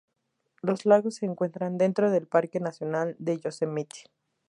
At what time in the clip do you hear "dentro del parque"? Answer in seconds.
1.77-2.59